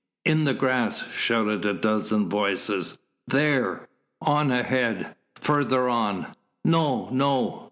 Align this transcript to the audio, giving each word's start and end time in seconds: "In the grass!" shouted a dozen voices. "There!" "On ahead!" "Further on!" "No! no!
"In 0.25 0.45
the 0.45 0.55
grass!" 0.55 1.07
shouted 1.11 1.63
a 1.63 1.75
dozen 1.75 2.27
voices. 2.27 2.97
"There!" 3.27 3.87
"On 4.19 4.49
ahead!" 4.51 5.13
"Further 5.35 5.87
on!" 5.89 6.33
"No! 6.65 7.09
no! 7.11 7.59